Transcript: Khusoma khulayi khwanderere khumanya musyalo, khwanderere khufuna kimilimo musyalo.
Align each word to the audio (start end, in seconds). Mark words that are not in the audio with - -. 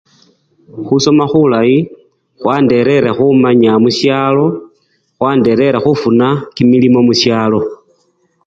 Khusoma 0.85 1.25
khulayi 1.31 1.77
khwanderere 2.39 3.09
khumanya 3.17 3.71
musyalo, 3.83 4.45
khwanderere 5.17 5.77
khufuna 5.83 6.27
kimilimo 6.55 6.99
musyalo. 7.07 7.59